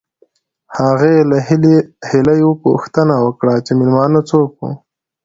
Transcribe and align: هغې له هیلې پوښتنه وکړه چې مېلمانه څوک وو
هغې 0.77 1.15
له 1.29 1.37
هیلې 2.11 2.39
پوښتنه 2.63 3.15
وکړه 3.25 3.53
چې 3.65 3.71
مېلمانه 3.79 4.19
څوک 4.29 4.51
وو 4.59 4.71